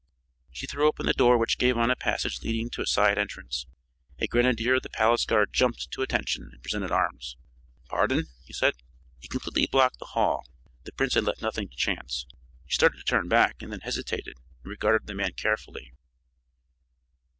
She 0.51 0.65
threw 0.65 0.87
open 0.87 1.05
the 1.05 1.13
door 1.13 1.37
which 1.37 1.59
gave 1.59 1.77
on 1.77 1.91
a 1.91 1.95
passage 1.95 2.41
leading 2.41 2.71
to 2.71 2.81
a 2.81 2.87
side 2.87 3.19
entrance. 3.19 3.67
A 4.17 4.25
grenadier 4.25 4.73
of 4.73 4.81
the 4.81 4.89
palace 4.89 5.25
guard 5.25 5.53
jumped 5.53 5.91
to 5.91 6.01
attention 6.01 6.49
and 6.51 6.63
presented 6.63 6.89
arms. 6.89 7.37
"Pardon," 7.87 8.25
he 8.43 8.51
said. 8.51 8.73
He 9.19 9.27
completely 9.27 9.67
blocked 9.67 9.99
the 9.99 10.05
hall; 10.05 10.47
the 10.85 10.91
prince 10.91 11.13
had 11.13 11.25
left 11.25 11.43
nothing 11.43 11.69
to 11.69 11.75
chance. 11.77 12.25
She 12.65 12.73
started 12.73 12.97
to 12.97 13.03
turn 13.03 13.27
back 13.27 13.61
and 13.61 13.71
then 13.71 13.81
hesitated 13.81 14.37
and 14.63 14.71
regarded 14.71 15.05
the 15.05 15.13
man 15.13 15.33
carefully. 15.33 15.93